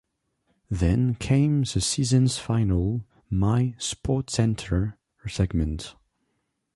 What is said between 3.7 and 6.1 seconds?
"SportsCenter" segment.